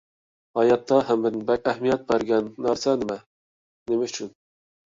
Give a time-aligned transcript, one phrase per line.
[0.59, 3.19] ھاياتتا ھەممىدىن بەك ئەھمىيەت بەرگەن نەرسە نېمە؟
[3.93, 4.35] نېمە ئۈچۈن؟